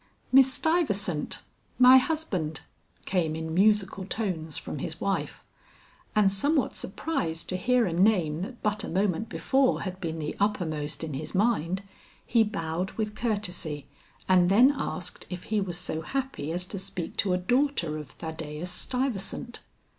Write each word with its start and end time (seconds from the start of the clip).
"Miss 0.31 0.51
Stuyvesant! 0.51 1.43
my 1.77 1.99
husband!" 1.99 2.61
came 3.05 3.35
in 3.35 3.53
musical 3.53 4.03
tones 4.03 4.57
from 4.57 4.79
his 4.79 4.99
wife, 4.99 5.43
and 6.15 6.31
somewhat 6.31 6.73
surprised 6.73 7.49
to 7.49 7.55
hear 7.55 7.85
a 7.85 7.93
name 7.93 8.41
that 8.41 8.63
but 8.63 8.83
a 8.83 8.87
moment 8.89 9.29
before 9.29 9.81
had 9.81 10.01
been 10.01 10.17
the 10.17 10.35
uppermost 10.39 11.03
in 11.03 11.13
his 11.13 11.35
mind, 11.35 11.83
he 12.25 12.43
bowed 12.43 12.89
with 12.93 13.13
courtesy 13.13 13.85
and 14.27 14.49
then 14.49 14.73
asked 14.75 15.27
if 15.29 15.43
he 15.43 15.61
was 15.61 15.77
so 15.77 16.01
happy 16.01 16.51
as 16.51 16.65
to 16.65 16.79
speak 16.79 17.15
to 17.17 17.33
a 17.33 17.37
daughter 17.37 17.99
of 17.99 18.09
Thaddeus 18.09 18.71
Stuyvesant. 18.71 19.59